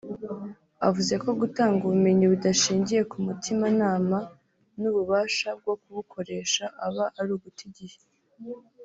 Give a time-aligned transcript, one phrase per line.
[0.87, 4.19] Avuze ko gutanga ubumenyi budashingiye ku mutimanama
[4.81, 7.99] n’ububasha bwo kubukoresha aba ari uguta igihe